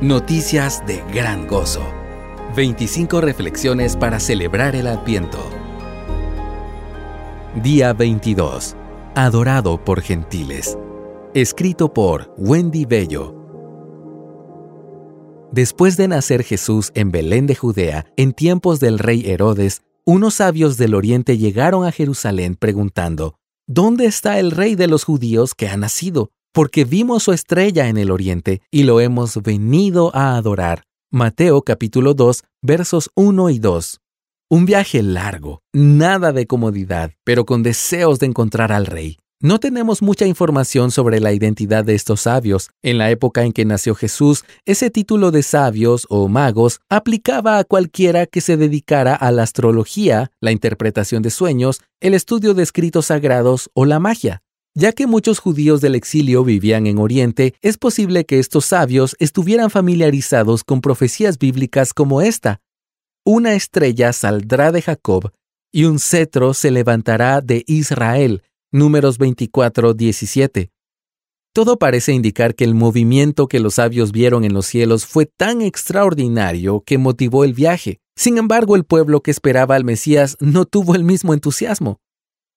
[0.00, 1.80] Noticias de gran gozo.
[2.56, 5.38] 25 reflexiones para celebrar el Adviento.
[7.62, 8.74] Día 22.
[9.14, 10.76] Adorado por gentiles.
[11.32, 13.36] Escrito por Wendy Bello.
[15.52, 20.76] Después de nacer Jesús en Belén de Judea, en tiempos del rey Herodes, unos sabios
[20.76, 23.36] del oriente llegaron a Jerusalén preguntando,
[23.68, 26.32] ¿Dónde está el rey de los judíos que ha nacido?
[26.54, 30.84] Porque vimos su estrella en el oriente y lo hemos venido a adorar.
[31.10, 34.00] Mateo capítulo 2 versos 1 y 2.
[34.50, 39.18] Un viaje largo, nada de comodidad, pero con deseos de encontrar al rey.
[39.40, 42.70] No tenemos mucha información sobre la identidad de estos sabios.
[42.84, 47.64] En la época en que nació Jesús, ese título de sabios o magos aplicaba a
[47.64, 53.06] cualquiera que se dedicara a la astrología, la interpretación de sueños, el estudio de escritos
[53.06, 54.44] sagrados o la magia.
[54.76, 59.70] Ya que muchos judíos del exilio vivían en Oriente, es posible que estos sabios estuvieran
[59.70, 62.60] familiarizados con profecías bíblicas como esta.
[63.24, 65.30] Una estrella saldrá de Jacob
[65.72, 70.72] y un cetro se levantará de Israel Números 24, 17.
[71.52, 75.62] Todo parece indicar que el movimiento que los sabios vieron en los cielos fue tan
[75.62, 78.00] extraordinario que motivó el viaje.
[78.16, 82.00] Sin embargo, el pueblo que esperaba al Mesías no tuvo el mismo entusiasmo.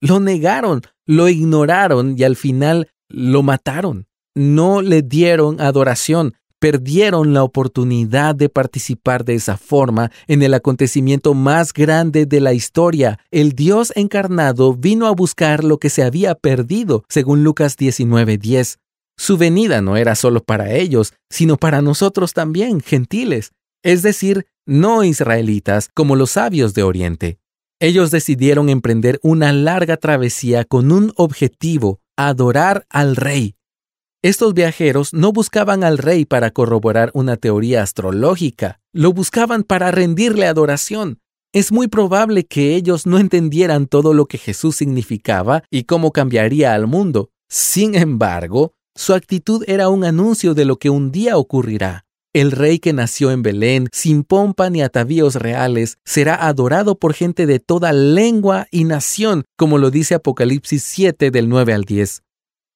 [0.00, 4.06] Lo negaron, lo ignoraron y al final lo mataron.
[4.34, 11.34] No le dieron adoración, perdieron la oportunidad de participar de esa forma en el acontecimiento
[11.34, 13.18] más grande de la historia.
[13.30, 18.78] El Dios encarnado vino a buscar lo que se había perdido, según Lucas 19:10.
[19.16, 23.52] Su venida no era solo para ellos, sino para nosotros también, gentiles,
[23.82, 27.38] es decir, no israelitas como los sabios de Oriente.
[27.80, 33.56] Ellos decidieron emprender una larga travesía con un objetivo, adorar al Rey,
[34.26, 40.48] estos viajeros no buscaban al rey para corroborar una teoría astrológica, lo buscaban para rendirle
[40.48, 41.20] adoración.
[41.52, 46.74] Es muy probable que ellos no entendieran todo lo que Jesús significaba y cómo cambiaría
[46.74, 47.30] al mundo.
[47.48, 52.05] Sin embargo, su actitud era un anuncio de lo que un día ocurrirá.
[52.36, 57.46] El rey que nació en Belén, sin pompa ni atavíos reales, será adorado por gente
[57.46, 62.24] de toda lengua y nación, como lo dice Apocalipsis 7 del 9 al 10.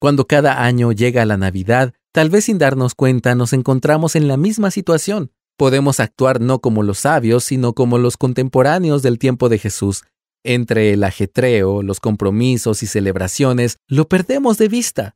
[0.00, 4.36] Cuando cada año llega la Navidad, tal vez sin darnos cuenta nos encontramos en la
[4.36, 5.30] misma situación.
[5.56, 10.02] Podemos actuar no como los sabios, sino como los contemporáneos del tiempo de Jesús.
[10.42, 15.14] Entre el ajetreo, los compromisos y celebraciones, lo perdemos de vista.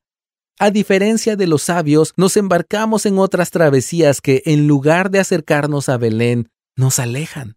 [0.60, 5.88] A diferencia de los sabios, nos embarcamos en otras travesías que, en lugar de acercarnos
[5.88, 7.54] a Belén, nos alejan.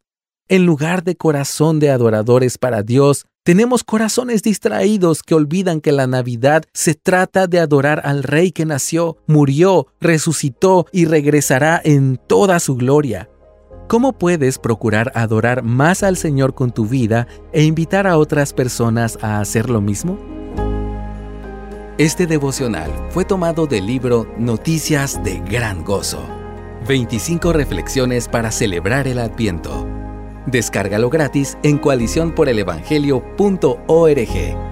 [0.48, 6.06] En lugar de corazón de adoradores para Dios, tenemos corazones distraídos que olvidan que la
[6.06, 12.60] Navidad se trata de adorar al Rey que nació, murió, resucitó y regresará en toda
[12.60, 13.30] su gloria.
[13.88, 19.18] ¿Cómo puedes procurar adorar más al Señor con tu vida e invitar a otras personas
[19.24, 20.20] a hacer lo mismo?
[22.02, 26.26] Este devocional fue tomado del libro Noticias de Gran Gozo.
[26.88, 29.88] 25 reflexiones para celebrar el Adviento
[30.48, 34.71] Descárgalo gratis en coaliciónporelevangelio.org.